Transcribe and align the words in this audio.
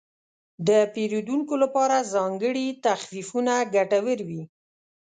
د 0.67 0.69
پیرودونکو 0.93 1.53
لپاره 1.63 1.97
ځانګړي 2.13 2.67
تخفیفونه 2.85 3.53
ګټور 3.75 4.19
وي. 4.29 4.43